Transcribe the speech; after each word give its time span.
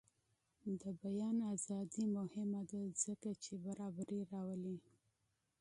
د 0.81 0.83
بیان 1.03 1.37
ازادي 1.53 2.05
مهمه 2.17 2.61
ده 2.71 2.81
ځکه 3.03 3.29
چې 3.43 3.53
برابري 3.65 4.21
راولي. 4.31 4.77